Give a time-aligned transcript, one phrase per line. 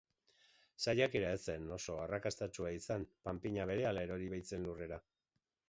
[0.85, 5.03] Saiakera ez zen oso arrakastatsua izan, panpina berehala erori baitzen lurrera.